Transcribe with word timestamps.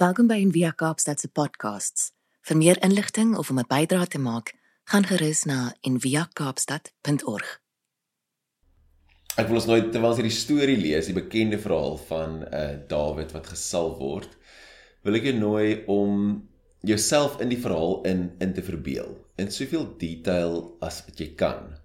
Welkom 0.00 0.30
by 0.30 0.38
Envia 0.40 0.70
Kaapstad 0.72 1.20
se 1.20 1.28
podcasts. 1.28 2.06
Vir 2.48 2.56
meer 2.56 2.78
inligting 2.80 3.34
of 3.36 3.50
om 3.52 3.58
'n 3.60 3.66
bydrae 3.68 4.06
te 4.08 4.18
maak, 4.18 4.54
gaan 4.88 5.04
gerus 5.04 5.44
na 5.44 5.74
enviakaapstad.org. 5.80 7.60
Ek 9.36 9.46
wil 9.46 9.54
ons 9.60 9.66
nou 9.66 9.90
terwyl 9.90 10.08
ons 10.08 10.16
hierdie 10.16 10.38
storie 10.38 10.76
lees, 10.76 11.06
die 11.06 11.12
bekende 11.12 11.58
verhaal 11.58 11.98
van 12.08 12.30
uh 12.48 12.78
Dawid 12.88 13.32
wat 13.32 13.46
gesalf 13.46 13.98
word, 13.98 14.38
wil 15.04 15.14
ek 15.14 15.22
jou 15.22 15.34
nooi 15.36 15.84
om 15.86 16.48
jouself 16.80 17.36
in 17.40 17.48
die 17.48 17.60
verhaal 17.60 18.00
in 18.04 18.32
in 18.40 18.54
te 18.54 18.62
verbeel 18.62 19.12
in 19.36 19.50
soveel 19.50 19.84
detail 19.98 20.78
as 20.80 21.04
wat 21.04 21.20
jy 21.20 21.34
kan. 21.34 21.76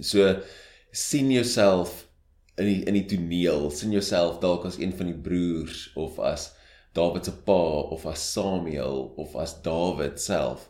So 0.00 0.42
sien 0.92 1.30
jouself 1.30 2.06
in 2.56 2.66
die 2.66 2.84
in 2.86 2.94
die 2.94 3.06
toneel, 3.06 3.70
sien 3.70 3.90
jouself 3.90 4.38
dalk 4.38 4.64
as 4.64 4.78
een 4.78 4.92
van 4.92 5.06
die 5.06 5.20
broers 5.28 5.90
of 5.96 6.18
as 6.18 6.59
Dawid 6.92 7.24
se 7.24 7.34
pa 7.46 7.62
of 7.94 8.06
as 8.10 8.22
Samuel 8.32 9.12
of 9.16 9.36
as 9.38 9.54
Dawid 9.62 10.18
self 10.20 10.68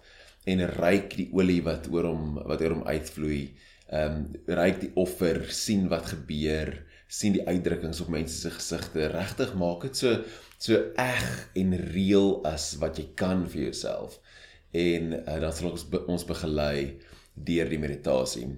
en 0.49 0.63
ryk 0.77 1.17
die 1.17 1.29
olie 1.37 1.61
wat 1.65 1.89
oor 1.93 2.09
hom 2.11 2.39
wat 2.49 2.63
oor 2.65 2.77
hom 2.77 2.87
uitvloei. 2.89 3.43
Ehm 3.91 4.21
um, 4.21 4.27
ryk 4.61 4.81
die 4.85 4.93
offer, 5.01 5.43
sien 5.51 5.89
wat 5.91 6.13
gebeur, 6.13 6.75
sien 7.11 7.35
die 7.35 7.47
uitdrukkings 7.49 8.03
op 8.05 8.13
mense 8.13 8.37
se 8.39 8.53
gesigte. 8.55 9.09
Regtig 9.11 9.57
maak 9.59 9.89
dit 9.89 9.99
so 9.99 10.15
so 10.61 10.77
eg 11.01 11.29
en 11.57 11.73
reëel 11.95 12.35
as 12.49 12.75
wat 12.83 13.01
jy 13.01 13.09
kan 13.19 13.47
vir 13.49 13.71
jouself. 13.71 14.19
En 14.77 15.15
uh, 15.17 15.39
dan 15.43 15.55
sal 15.57 15.73
ons 15.73 15.87
be, 15.89 16.05
ons 16.07 16.27
begelei 16.29 17.01
deur 17.35 17.71
die 17.73 17.81
meditasie. 17.81 18.51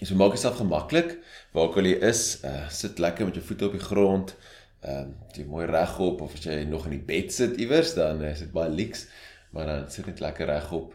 So 0.00 0.16
maak 0.16 0.34
jouself 0.34 0.58
gemaklik 0.62 1.18
waar 1.52 1.68
ook 1.68 1.78
al 1.82 1.90
jy 1.90 1.98
is, 2.08 2.22
uh, 2.48 2.64
sit 2.72 2.98
lekker 3.02 3.28
met 3.28 3.36
jou 3.38 3.44
voete 3.44 3.68
op 3.68 3.76
die 3.76 3.84
grond 3.84 4.34
ehm 4.80 5.08
um, 5.08 5.14
jy 5.34 5.44
mooi 5.44 5.66
regop 5.66 6.20
of 6.22 6.34
as 6.34 6.44
jy 6.44 6.64
nog 6.64 6.84
in 6.86 6.98
die 6.98 7.06
bed 7.06 7.32
sit 7.34 7.56
iewers 7.58 7.94
dan 7.94 8.22
is 8.22 8.44
dit 8.44 8.52
baie 8.52 8.70
lieks 8.70 9.08
maar 9.50 9.66
dan 9.66 9.90
sit 9.90 10.06
net 10.06 10.20
lekker 10.20 10.46
regop 10.46 10.94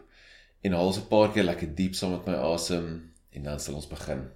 en 0.64 0.72
haal 0.72 0.92
so 0.92 1.00
'n 1.00 1.08
paar 1.08 1.32
keer 1.32 1.44
lekker 1.44 1.74
diep 1.74 1.94
saam 1.94 2.16
met 2.16 2.26
my 2.26 2.34
asem 2.54 2.86
en 3.34 3.42
dan 3.42 3.60
sal 3.60 3.74
ons 3.74 3.88
begin. 3.90 4.30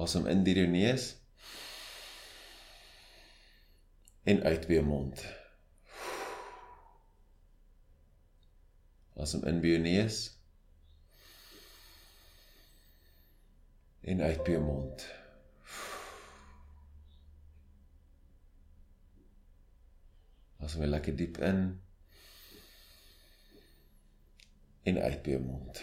Asem 0.00 0.26
in 0.26 0.44
deur 0.46 0.62
jou 0.62 0.70
neus 0.70 1.10
en 4.24 4.42
uit 4.42 4.66
deur 4.66 4.76
jou 4.78 4.86
mond. 4.86 5.24
Asem 9.20 9.44
in 9.44 9.60
by 9.60 9.74
jou 9.74 9.82
neus 9.84 10.39
en 14.00 14.20
uit 14.20 14.42
by 14.44 14.54
jou 14.54 14.62
mond. 14.64 15.06
Asem 20.60 20.84
lekker 20.88 21.16
diep 21.16 21.40
in 21.44 21.64
en 24.88 25.00
uit 25.00 25.20
by 25.24 25.34
jou 25.34 25.42
mond. 25.44 25.82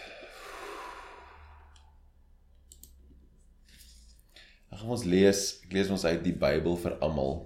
Ag 4.74 4.84
ons 4.84 5.06
lees, 5.10 5.44
ek 5.66 5.72
lees 5.74 5.90
ons 5.94 6.06
uit 6.06 6.20
die 6.26 6.36
Bybel 6.38 6.76
vir 6.82 6.98
almal. 7.02 7.40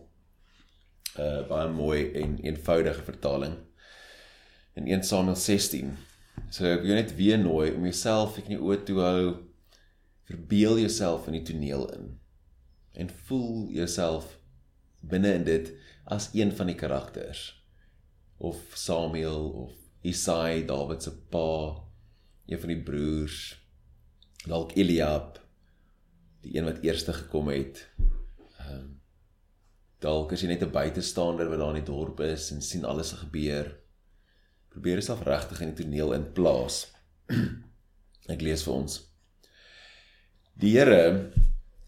'n 1.12 1.22
uh, 1.22 1.44
baie 1.48 1.68
mooi 1.68 2.02
en 2.16 2.38
eenvoudige 2.40 3.04
vertaling. 3.04 3.58
In 4.80 4.88
1 4.88 5.04
Samuel 5.04 5.36
16. 5.36 5.98
So 6.50 6.66
ek 6.66 6.86
wil 6.88 6.96
net 6.96 7.16
weer 7.16 7.40
nooi 7.40 7.74
om 7.76 7.84
jouself 7.84 8.38
ek 8.40 8.48
nie 8.48 8.60
oë 8.60 8.78
toe 8.88 9.00
hou 9.04 9.24
verbeel 10.32 10.80
jouself 10.80 11.28
in 11.28 11.38
die 11.40 11.46
toneel 11.48 11.88
in 11.96 12.10
en 12.92 13.10
voel 13.28 13.70
jouself 13.72 14.38
binne 15.02 15.34
in 15.40 15.46
dit 15.48 15.72
as 16.04 16.30
een 16.38 16.52
van 16.56 16.70
die 16.72 16.78
karakters 16.80 17.46
of 18.38 18.58
Samuel 18.74 19.50
of 19.66 19.78
Isai 20.02 20.66
Dawid 20.66 21.04
se 21.04 21.14
pa 21.34 21.78
een 22.50 22.60
van 22.60 22.74
die 22.74 22.82
broers 22.84 23.42
dalk 24.48 24.74
Eliab 24.76 25.38
die 26.42 26.56
een 26.58 26.66
wat 26.66 26.82
eerste 26.82 27.14
gekom 27.14 27.52
het. 27.54 27.84
Ehm 28.58 28.74
um, 28.80 28.90
dalk 30.02 30.32
as 30.34 30.42
jy 30.42 30.48
net 30.50 30.64
'n 30.66 30.74
buitestander 30.74 31.50
wat 31.50 31.60
daar 31.62 31.76
in 31.76 31.84
die 31.84 31.92
dorp 31.94 32.20
is 32.26 32.50
en 32.52 32.62
sien 32.62 32.86
alles 32.86 33.12
gebeur 33.12 33.68
probeer 34.74 34.98
jouself 34.98 35.22
regtig 35.28 35.62
in 35.62 35.76
die 35.76 35.84
toneel 35.84 36.14
in 36.14 36.32
plaas 36.34 36.88
ek 38.34 38.42
lees 38.42 38.64
vir 38.66 38.74
ons 38.74 39.11
Die 40.62 40.76
Here 40.76 41.32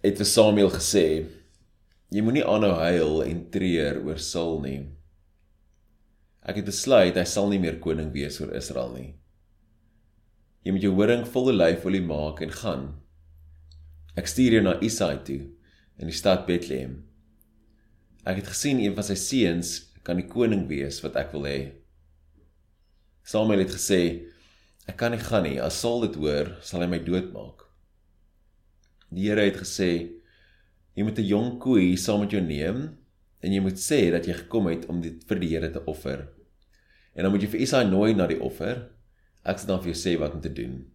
het 0.01 0.17
vir 0.17 0.25
Samuel 0.25 0.71
gesê: 0.73 1.29
Jy 2.09 2.21
moenie 2.25 2.41
aanhou 2.41 2.71
huil 2.79 3.19
en 3.21 3.41
treur 3.53 3.99
oor 4.01 4.17
Saul 4.17 4.55
nie. 4.63 4.79
Ek 6.41 6.57
het 6.57 6.65
besluit 6.65 7.13
hy 7.13 7.25
sal 7.29 7.51
nie 7.51 7.59
meer 7.61 7.77
koning 7.83 8.07
wees 8.15 8.39
oor 8.41 8.49
Israel 8.57 8.95
nie. 8.95 9.11
Jy 10.65 10.73
moet 10.73 10.87
jou 10.87 10.93
horing 10.97 11.21
vol 11.35 11.51
olyfolie 11.51 12.01
maak 12.01 12.41
en 12.41 12.55
gaan. 12.63 12.87
Ek 14.17 14.31
stuur 14.31 14.55
jou 14.57 14.63
na 14.65 14.73
Isai 14.81 15.19
toe 15.27 15.43
in 16.01 16.09
die 16.09 16.17
stad 16.17 16.47
Bethlehem. 16.47 16.95
Ek 18.25 18.41
het 18.41 18.49
gesien 18.55 18.81
een 18.81 18.97
van 18.97 19.05
sy 19.05 19.19
seuns 19.21 19.75
kan 20.01 20.17
die 20.17 20.25
koning 20.25 20.65
wees 20.71 20.97
wat 21.05 21.19
ek 21.21 21.29
wil 21.37 21.45
hê. 21.45 21.59
Samuel 23.21 23.67
het 23.67 23.77
gesê: 23.77 24.01
Ek 24.89 24.97
kan 24.97 25.13
nie 25.13 25.21
gaan 25.21 25.45
nie. 25.45 25.59
As 25.61 25.77
Saul 25.77 26.07
dit 26.07 26.17
hoor, 26.25 26.55
sal 26.65 26.81
hy 26.81 26.89
my 26.89 27.01
doodmaak. 27.05 27.67
Die 29.13 29.29
Here 29.29 29.45
het 29.45 29.59
gesê 29.61 29.89
jy 30.93 31.03
moet 31.05 31.19
'n 31.19 31.29
jong 31.29 31.59
koe 31.59 31.97
saam 31.97 32.21
met 32.21 32.31
jou 32.31 32.41
neem 32.41 32.97
en 33.41 33.53
jy 33.53 33.61
moet 33.61 33.77
sê 33.77 34.11
dat 34.11 34.25
jy 34.25 34.33
gekom 34.33 34.67
het 34.67 34.85
om 34.89 35.01
dit 35.01 35.23
vir 35.27 35.39
die 35.39 35.49
Here 35.49 35.69
te 35.71 35.85
offer. 35.85 36.27
En 37.15 37.23
dan 37.23 37.31
moet 37.31 37.41
jy 37.41 37.49
vir 37.53 37.61
Isaai 37.61 37.85
nooi 37.89 38.13
na 38.13 38.27
die 38.27 38.39
offer. 38.41 38.89
Ek 39.45 39.59
sal 39.59 39.67
dan 39.67 39.81
vir 39.83 39.93
jou 39.93 39.99
sê 39.99 40.17
wat 40.19 40.33
om 40.33 40.41
te 40.41 40.53
doen. 40.53 40.85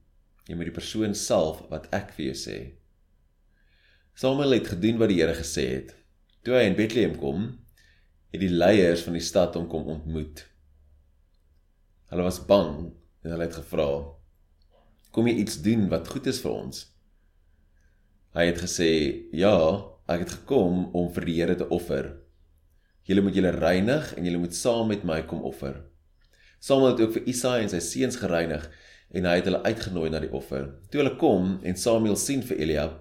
Jy 0.49 0.55
moet 0.57 0.71
die 0.71 0.79
persoon 0.81 1.15
self 1.15 1.63
wat 1.71 1.89
ek 1.93 2.13
vir 2.17 2.33
jou 2.33 2.35
sê. 2.35 2.59
Samuel 4.15 4.59
het 4.59 4.69
gedoen 4.73 4.99
wat 4.99 5.09
die 5.09 5.21
Here 5.21 5.35
gesê 5.35 5.69
het. 5.77 5.95
Toe 6.43 6.55
hy 6.55 6.65
in 6.67 6.77
Bethlehem 6.77 7.17
kom, 7.21 7.59
het 8.33 8.41
die 8.41 8.51
leiers 8.51 9.05
van 9.07 9.15
die 9.15 9.25
stad 9.25 9.55
hom 9.55 9.69
kom 9.69 9.87
ontmoet. 9.87 10.47
Hulle 12.11 12.25
was 12.25 12.41
bang 12.41 12.89
en 13.23 13.31
hulle 13.31 13.45
het 13.45 13.59
gevra: 13.61 13.89
"Kom 15.13 15.27
jy 15.29 15.35
iets 15.43 15.61
doen 15.63 15.89
wat 15.89 16.09
goed 16.09 16.27
is 16.27 16.41
vir 16.41 16.51
ons?" 16.51 16.87
Hy 18.37 18.45
het 18.51 18.61
gesê: 18.61 18.91
"Ja, 19.33 19.85
ek 20.09 20.21
het 20.21 20.31
gekom 20.31 20.91
om 20.93 21.13
vir 21.13 21.25
die 21.25 21.35
Here 21.41 21.55
te 21.57 21.69
offer. 21.69 22.17
Julle 23.05 23.23
moet 23.23 23.35
julle 23.35 23.51
reinig 23.51 24.15
en 24.15 24.25
julle 24.25 24.39
moet 24.39 24.55
saam 24.55 24.89
met 24.89 25.05
my 25.05 25.23
kom 25.23 25.43
offer." 25.43 25.85
Samuel 26.61 26.93
het 26.93 27.01
ook 27.01 27.13
vir 27.13 27.29
Isaai 27.31 27.63
en 27.63 27.69
sy 27.69 27.81
seuns 27.81 28.17
gereinig 28.17 28.69
en 29.15 29.25
hy 29.25 29.37
het 29.39 29.47
hulle 29.49 29.63
uitgenooi 29.63 30.11
na 30.11 30.21
die 30.21 30.33
offer. 30.35 30.75
Toe 30.91 31.01
hulle 31.01 31.17
kom 31.17 31.61
en 31.63 31.77
Samuel 31.77 32.17
sien 32.17 32.43
vir 32.43 32.59
Eliab, 32.59 32.99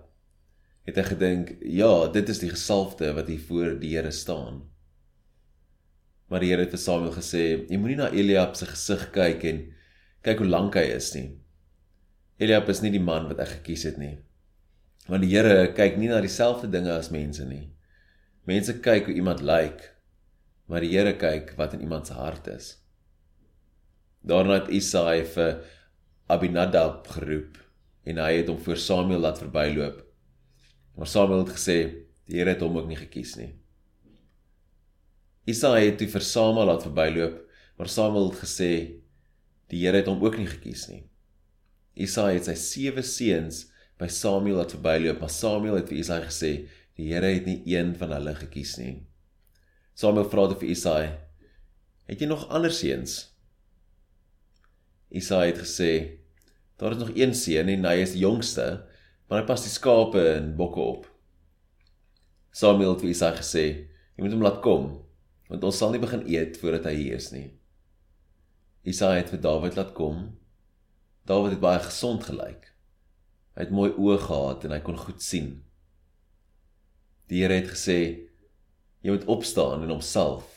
het 0.87 0.95
hy 0.95 1.03
gedink: 1.03 1.57
"Ja, 1.61 2.07
dit 2.07 2.29
is 2.29 2.39
die 2.39 2.53
gesalfde 2.53 3.13
wat 3.13 3.27
hier 3.27 3.39
voor 3.39 3.79
die 3.79 3.95
Here 3.95 4.11
staan." 4.11 4.61
Maar 6.29 6.39
die 6.39 6.49
Here 6.51 6.61
het 6.61 6.71
vir 6.71 6.79
Samuel 6.79 7.11
gesê: 7.11 7.67
"Jy 7.69 7.77
moenie 7.77 7.97
na 7.97 8.11
Eliab 8.11 8.55
se 8.55 8.65
gesig 8.65 9.11
kyk 9.11 9.43
en 9.43 9.73
kyk 10.21 10.37
hoe 10.37 10.47
lank 10.47 10.75
hy 10.75 10.87
is 10.95 11.13
nie. 11.15 11.37
Eliab 12.39 12.69
is 12.69 12.81
nie 12.81 12.91
die 12.91 13.03
man 13.03 13.27
wat 13.27 13.39
ek 13.39 13.59
gekies 13.59 13.83
het 13.83 13.97
nie." 13.97 14.17
Want 15.07 15.23
die 15.23 15.31
Here 15.31 15.69
kyk 15.75 15.95
nie 15.99 16.09
na 16.11 16.19
dieselfde 16.23 16.67
dinge 16.71 16.91
as 16.91 17.11
mense 17.13 17.45
nie. 17.47 17.69
Mense 18.47 18.75
kyk 18.83 19.07
hoe 19.07 19.15
iemand 19.15 19.43
lyk, 19.43 19.79
maar 20.67 20.83
die 20.83 20.91
Here 20.91 21.13
kyk 21.19 21.53
wat 21.59 21.75
in 21.77 21.85
iemand 21.85 22.09
se 22.09 22.15
hart 22.17 22.47
is. 22.51 22.73
Daarna 24.27 24.59
het 24.59 24.71
Isaai 24.73 25.23
vir 25.31 25.61
Abinadab 26.27 27.07
geroep 27.15 27.55
en 28.07 28.19
hy 28.19 28.33
het 28.41 28.51
hom 28.51 28.59
voor 28.63 28.79
Samuel 28.79 29.23
laat 29.23 29.39
verbyloop. 29.39 30.01
Maar 30.99 31.07
Samuel 31.07 31.45
het 31.45 31.55
gesê 31.55 31.79
die 32.27 32.41
Here 32.41 32.51
het 32.51 32.63
hom 32.65 32.75
ook 32.75 32.89
nie 32.91 32.99
gekies 32.99 33.37
nie. 33.39 33.53
Isaai 35.47 35.85
het 35.85 36.01
toe 36.01 36.09
vir 36.11 36.25
Samuel 36.27 36.67
laat 36.67 36.83
verbyloop, 36.83 37.39
maar 37.79 37.91
Samuel 37.91 38.33
het 38.33 38.41
gesê 38.43 38.71
die 39.71 39.85
Here 39.85 40.03
het 40.03 40.11
hom 40.11 40.23
ook 40.23 40.35
nie 40.39 40.49
gekies 40.51 40.89
nie. 40.91 41.05
Isaai 41.95 42.33
het 42.35 42.51
sy 42.51 42.57
sewe 42.59 43.03
seuns 43.07 43.63
by 43.97 44.09
Samuel 44.13 44.61
het 44.61 44.75
verbyloop, 44.75 45.21
maar 45.21 45.33
Samuel 45.33 45.79
het 45.79 45.89
vir 45.89 46.01
Isaai 46.01 46.21
gesê, 46.27 46.51
die 46.97 47.09
Here 47.11 47.29
het 47.33 47.47
nie 47.49 47.61
een 47.69 47.95
van 47.97 48.13
hulle 48.13 48.35
gekies 48.37 48.75
nie. 48.81 48.93
Samuel 49.97 50.29
vra 50.29 50.45
toe 50.51 50.59
vir 50.61 50.73
Isaai, 50.73 51.07
het 52.07 52.21
jy 52.21 52.29
nog 52.29 52.45
ander 52.53 52.73
seuns? 52.73 53.17
Isaai 55.09 55.49
het 55.49 55.63
gesê, 55.63 55.91
daar 56.77 56.93
is 56.93 57.01
nog 57.01 57.15
een 57.15 57.33
seun 57.33 57.71
en 57.73 57.89
hy 57.89 57.97
is 58.03 58.13
die 58.13 58.23
jongste, 58.25 58.67
maar 59.27 59.41
hy 59.41 59.49
pas 59.49 59.65
die 59.65 59.73
skape 59.73 60.23
en 60.35 60.53
bokke 60.59 60.83
op. 60.83 61.09
Samuel 62.53 62.93
het 62.93 63.03
vir 63.05 63.13
Isaai 63.15 63.35
gesê, 63.41 63.65
jy 64.13 64.25
moet 64.25 64.37
hom 64.37 64.45
laat 64.45 64.61
kom, 64.65 64.89
want 65.49 65.65
ons 65.65 65.81
sal 65.81 65.93
nie 65.93 66.03
begin 66.03 66.25
eet 66.29 66.61
voordat 66.61 66.89
hy 66.89 66.97
hier 67.01 67.17
is 67.17 67.31
nie. 67.33 67.47
Isaai 68.87 69.17
het 69.19 69.33
vir 69.33 69.41
Dawid 69.43 69.75
laat 69.75 69.93
kom. 69.97 70.37
Dawid 71.27 71.57
het 71.57 71.63
baie 71.63 71.81
gesond 71.83 72.23
gelyk. 72.23 72.69
Hy 73.57 73.65
het 73.65 73.73
mooi 73.73 73.89
oë 73.97 74.19
gehad 74.21 74.67
en 74.67 74.73
hy 74.75 74.83
kon 74.85 74.99
goed 75.01 75.23
sien. 75.25 75.47
Die 77.25 77.41
Here 77.41 77.55
het 77.57 77.71
gesê 77.71 77.97
jy 79.01 79.15
moet 79.15 79.25
opstaan 79.25 79.81
en 79.81 79.95
homself 79.95 80.53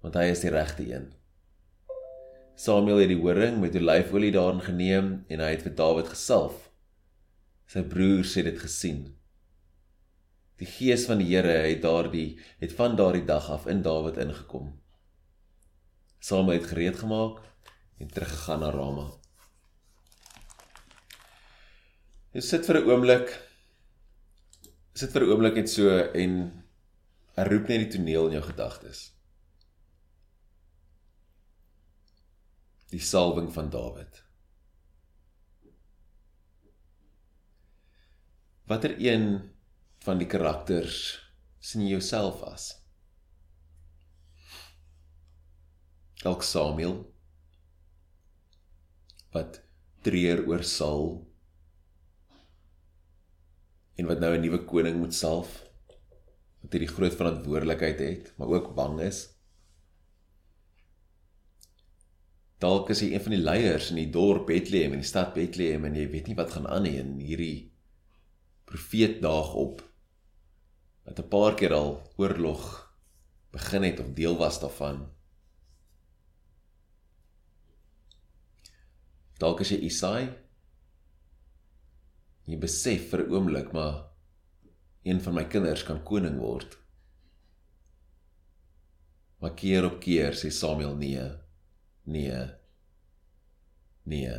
want 0.00 0.16
hy 0.16 0.26
is 0.32 0.42
die 0.44 0.52
regte 0.52 0.84
een. 0.84 1.10
Samuel 2.60 3.00
het 3.02 3.10
die 3.12 3.20
horing 3.20 3.58
met 3.62 3.76
olyfolie 3.76 4.32
daarin 4.32 4.60
geneem 4.64 5.08
en 5.32 5.40
hy 5.40 5.48
het 5.54 5.64
vir 5.64 5.74
Dawid 5.76 6.10
gesalf. 6.12 6.68
Sy 7.68 7.84
broers 7.88 8.34
het 8.36 8.48
dit 8.48 8.60
gesien. 8.60 9.02
Die 10.60 10.68
gees 10.68 11.06
van 11.08 11.20
die 11.20 11.30
Here 11.30 11.62
het 11.64 11.80
daardie 11.84 12.40
het 12.60 12.76
van 12.76 12.96
daardie 13.00 13.24
dag 13.28 13.48
af 13.52 13.64
in 13.68 13.80
Dawid 13.84 14.20
ingekom. 14.20 14.74
Samuel 16.20 16.60
het 16.60 16.68
gereed 16.74 17.00
gemaak 17.00 17.40
en 18.00 18.12
teruggegaan 18.12 18.60
na 18.64 18.72
Rama. 18.76 19.19
Jy 22.30 22.42
sit 22.46 22.66
vir 22.68 22.76
'n 22.78 22.86
oomblik 22.86 23.30
sit 24.94 25.10
vir 25.10 25.24
'n 25.24 25.30
oomblik 25.32 25.56
net 25.58 25.70
so 25.70 25.90
en 26.22 26.34
herroep 27.34 27.68
net 27.68 27.80
die 27.82 27.92
toneel 27.94 28.28
in 28.28 28.36
jou 28.36 28.42
gedagtes. 28.46 29.00
Die 32.92 33.02
salwing 33.02 33.50
van 33.54 33.70
Dawid. 33.70 34.20
Watter 38.70 38.94
een 38.98 39.26
van 40.06 40.18
die 40.18 40.28
karakters 40.30 41.18
sien 41.58 41.82
jy 41.82 41.96
jouself 41.96 42.44
as? 42.46 42.68
Dalk 46.22 46.46
Samuel 46.46 46.94
wat 49.34 49.62
treur 50.06 50.46
oor 50.46 50.62
Saul 50.62 51.29
en 54.00 54.08
wat 54.08 54.20
nou 54.22 54.32
'n 54.34 54.40
nuwe 54.40 54.64
koning 54.64 54.96
moet 54.98 55.14
salf 55.14 55.60
wat 56.60 56.72
hierdie 56.72 56.94
groot 56.94 57.14
verantwoordelikheid 57.16 58.00
het, 58.04 58.32
maar 58.36 58.48
ook 58.48 58.74
bang 58.74 59.00
is. 59.00 59.28
Dalk 62.60 62.90
is 62.92 63.00
hy 63.00 63.12
een 63.12 63.24
van 63.24 63.32
die 63.32 63.44
leiers 63.44 63.90
in 63.90 63.96
die 63.96 64.10
dorp 64.12 64.46
Bethlehem 64.50 64.92
in 64.92 65.00
die 65.00 65.08
stad 65.08 65.32
Bethlehem 65.34 65.84
en 65.88 65.96
jy 65.96 66.08
weet 66.12 66.28
nie 66.28 66.36
wat 66.36 66.52
gaan 66.52 66.68
aan 66.68 66.84
nie 66.84 66.98
en 67.00 67.14
hierdie 67.20 67.72
profeet 68.68 69.22
daag 69.24 69.54
op 69.54 69.80
wat 71.04 71.18
'n 71.18 71.28
paar 71.28 71.56
keer 71.56 71.72
al 71.72 72.02
oorlog 72.16 72.66
begin 73.52 73.82
het 73.82 74.00
of 74.00 74.12
deel 74.14 74.36
was 74.36 74.60
daarvan. 74.60 75.08
Dalk 79.38 79.60
as 79.60 79.72
jy 79.72 79.80
Isaai 79.88 80.28
jy 82.46 82.58
besef 82.58 83.10
vir 83.10 83.24
'n 83.24 83.32
oomblik 83.34 83.72
maar 83.72 84.10
een 85.02 85.20
van 85.20 85.34
my 85.34 85.44
kinders 85.44 85.82
kan 85.82 86.02
koning 86.04 86.38
word. 86.38 86.78
Maar 89.40 89.54
keer 89.54 89.84
op 89.84 90.00
keer 90.00 90.32
sê 90.32 90.50
Samuel 90.50 90.96
nee. 90.96 91.28
Nee. 92.04 92.46
Nee. 94.04 94.36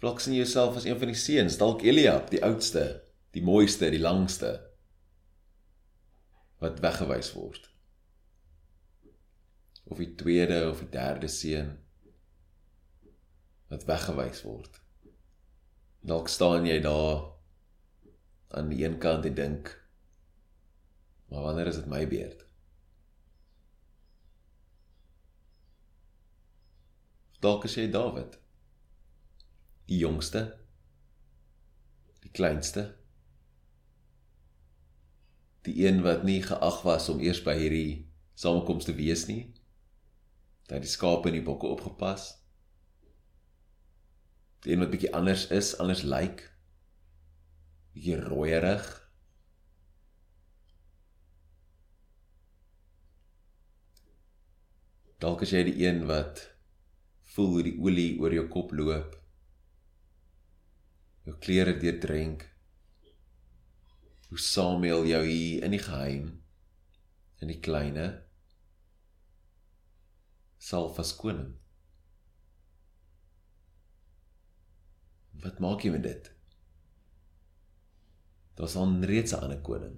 Vlak 0.00 0.20
sien 0.20 0.34
jouself 0.34 0.76
as 0.76 0.84
een 0.84 0.98
van 0.98 1.12
die 1.12 1.16
seuns, 1.16 1.56
dalk 1.56 1.82
Eliab, 1.82 2.30
die 2.30 2.44
oudste, 2.44 3.02
die 3.32 3.42
mooiste, 3.42 3.90
die 3.90 4.00
langste 4.00 4.70
wat 6.60 6.80
weggewys 6.84 7.32
word 7.32 7.70
of 9.90 9.98
die 9.98 10.12
tweede 10.14 10.68
of 10.70 10.82
die 10.84 10.90
derde 10.92 11.28
seun 11.28 11.72
wat 13.70 13.86
weggewys 13.88 14.42
word. 14.46 14.80
Dalk 16.00 16.28
staan 16.28 16.66
jy 16.66 16.80
daar 16.82 17.30
aan 18.56 18.70
die 18.72 18.82
een 18.84 18.98
kant 18.98 19.28
en 19.28 19.36
dink 19.38 19.76
maar 21.30 21.42
wanneer 21.42 21.66
is 21.66 21.76
dit 21.78 21.86
my 21.86 22.08
beurt? 22.08 22.46
Dalk 27.38 27.64
is 27.64 27.76
jy 27.78 27.86
Dawid. 27.90 28.34
Die 29.86 30.00
jongste, 30.02 30.42
die 32.20 32.32
kleinste, 32.34 32.96
die 35.62 35.86
een 35.86 36.02
wat 36.02 36.26
nie 36.26 36.42
geag 36.42 36.82
was 36.82 37.08
om 37.12 37.22
eers 37.22 37.40
by 37.46 37.54
hierdie 37.60 38.10
samekoms 38.34 38.88
te 38.88 38.96
wees 38.96 39.26
nie 39.28 39.52
dat 40.70 40.84
die 40.84 40.90
skape 40.90 41.28
en 41.28 41.34
die 41.34 41.44
bokke 41.44 41.66
opgepas. 41.66 42.39
Een 44.68 44.82
wat 44.82 44.90
bietjie 44.92 45.12
anders 45.16 45.46
is, 45.54 45.72
anders 45.80 46.02
lyk. 46.02 46.20
Like, 46.20 46.48
bietjie 47.94 48.18
rooierig. 48.20 48.88
Dalk 55.20 55.42
is 55.44 55.52
jy 55.52 55.64
die 55.68 55.76
een 55.84 56.06
wat 56.08 56.46
voel 57.34 57.50
hoe 57.54 57.64
die 57.66 57.76
olie 57.80 58.12
oor 58.20 58.34
jou 58.34 58.46
kop 58.52 58.72
loop. 58.76 59.16
Jou 61.28 61.36
klere 61.44 61.76
deurdrink. 61.80 62.46
Hoe 64.30 64.40
Samuel 64.40 65.04
jou 65.10 65.24
hier 65.26 65.66
in 65.66 65.76
die 65.76 65.82
geheim 65.82 66.30
in 67.40 67.48
die 67.48 67.60
kleine 67.64 68.06
salf 70.60 70.98
as 71.00 71.14
Wat 75.40 75.58
maak 75.58 75.84
jy 75.84 75.90
met 75.94 76.04
dit? 76.04 76.30
Daar's 78.58 78.76
al 78.76 78.92
reeds 79.08 79.32
'n 79.32 79.42
ander 79.42 79.60
koning. 79.60 79.96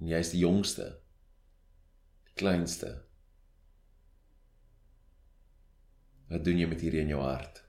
En 0.00 0.06
jy 0.06 0.18
is 0.18 0.30
die 0.30 0.40
jongste. 0.40 1.00
Die 2.24 2.34
kleinste. 2.34 3.04
Wat 6.28 6.44
doen 6.44 6.58
jy 6.58 6.66
met 6.66 6.80
hierdie 6.80 7.00
in 7.00 7.08
jou 7.08 7.22
hart? 7.22 7.64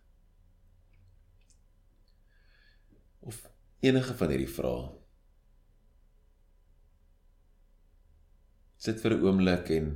Of 3.20 3.52
enige 3.80 4.14
van 4.14 4.30
hierdie 4.30 4.54
vrae 4.54 4.98
sit 8.78 9.02
vir 9.04 9.14
'n 9.18 9.24
oomblik 9.26 9.70
en 9.76 9.88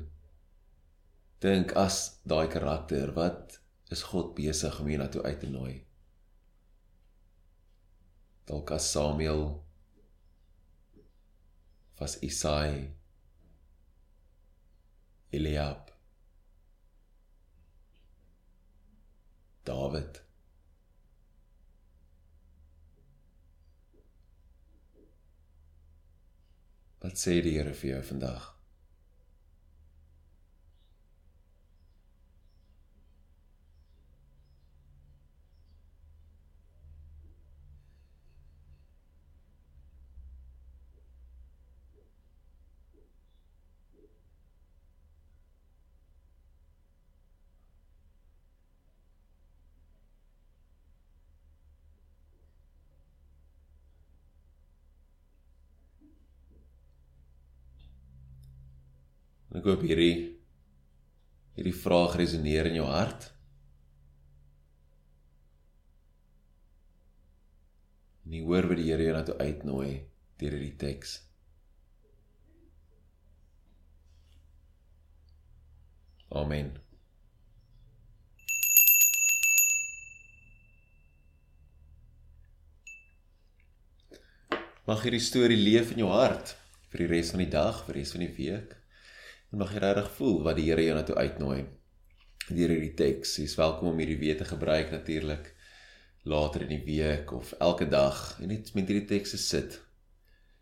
dink 1.39 1.74
as 1.78 1.98
daai 2.31 2.48
karakter 2.56 3.13
wat 3.18 3.60
is 3.91 4.03
God 4.11 4.33
besig 4.38 4.79
om 4.79 4.89
hiernatoe 4.91 5.23
uit 5.27 5.39
te 5.43 5.49
nooi 5.51 5.75
dalk 8.49 8.71
as 8.77 8.89
Samuel 8.92 9.45
was 11.99 12.18
Isai 12.25 12.89
Eliab 15.31 15.94
David 19.63 20.23
Wat 27.01 27.18
sê 27.18 27.39
die 27.42 27.56
Here 27.57 27.73
vir 27.73 27.95
jou 27.95 28.01
vandag? 28.11 28.60
Ek 59.61 59.68
hoop 59.69 59.83
hierdie 59.85 60.13
hierdie 61.53 61.75
vraag 61.77 62.15
resoneer 62.18 62.65
in 62.71 62.80
jou 62.80 62.87
hart. 62.89 63.27
En 68.25 68.33
jy 68.33 68.41
hoor 68.47 68.65
wat 68.71 68.81
die 68.81 68.87
Here 68.89 69.06
jou 69.06 69.13
na 69.13 69.21
toe 69.27 69.35
uitnooi 69.37 69.91
deur 70.41 70.56
hierdie 70.57 70.80
teks. 70.81 71.19
Amen. 76.41 76.73
Mag 84.89 85.06
hierdie 85.06 85.21
storie 85.21 85.61
leef 85.61 85.94
in 85.94 86.07
jou 86.07 86.13
hart 86.18 86.56
vir 86.89 87.06
die 87.06 87.11
res 87.13 87.35
van 87.35 87.45
die 87.45 87.51
dag, 87.51 87.85
vir 87.85 87.99
die 87.99 88.01
res 88.01 88.18
van 88.18 88.25
die 88.25 88.35
week 88.41 88.77
en 89.51 89.59
mag 89.59 89.73
jy 89.73 89.81
regtig 89.83 90.09
voel 90.17 90.41
wat 90.45 90.57
die 90.59 90.69
Here 90.69 90.83
jou 90.85 90.95
na 90.95 91.03
toe 91.07 91.17
uitnooi 91.19 91.61
deur 92.51 92.71
hierdie 92.73 92.95
teks. 92.97 93.37
Jy's 93.39 93.55
welkom 93.59 93.91
om 93.91 93.99
hierdie 94.01 94.19
weer 94.19 94.37
te 94.39 94.47
gebruik 94.47 94.91
natuurlik 94.91 95.51
later 96.27 96.65
in 96.65 96.73
die 96.73 96.85
week 96.85 97.31
of 97.35 97.53
elke 97.59 97.87
dag 97.89 98.39
en 98.41 98.51
net 98.51 98.73
met 98.75 98.89
hierdie 98.89 99.07
tekste 99.09 99.39
sit. 99.41 99.79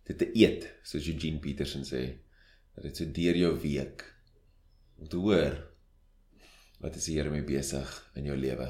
Dit 0.10 0.20
te 0.22 0.30
eet, 0.34 0.68
soos 0.84 1.08
Eugene 1.08 1.42
Peterson 1.42 1.86
sê, 1.86 2.04
dat 2.76 2.88
dit 2.88 2.98
so 2.98 3.10
deur 3.14 3.38
jou 3.38 3.54
week 3.62 4.06
te 5.10 5.18
hoor 5.18 5.58
wat 6.80 6.96
is 6.96 7.10
die 7.10 7.18
Here 7.18 7.32
mee 7.32 7.44
besig 7.44 7.90
in 8.16 8.30
jou 8.30 8.38
lewe. 8.40 8.70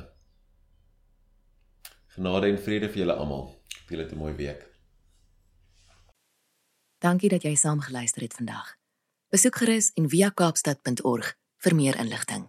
Genade 2.15 2.49
en 2.49 2.57
vrede 2.57 2.89
vir 2.89 3.05
julle 3.05 3.15
almal. 3.21 3.53
Julle 3.89 4.03
het 4.03 4.13
'n 4.13 4.17
mooi 4.17 4.33
week. 4.33 4.65
Dankie 6.99 7.29
dat 7.29 7.43
jy 7.43 7.55
saam 7.55 7.79
geluister 7.79 8.21
het 8.21 8.33
vandag. 8.33 8.78
Besoek 9.29 9.59
gerus 9.62 9.91
en 9.93 10.07
via 10.09 10.31
kaapstad.org 10.33 11.27
vir 11.62 11.74
meer 11.77 11.98
inligting. 12.01 12.48